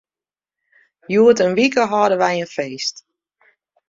Hjoed 1.11 1.39
in 1.45 1.55
wike 1.57 1.83
hâlde 1.91 2.17
wy 2.21 2.31
in 2.43 2.49
feest. 2.55 2.95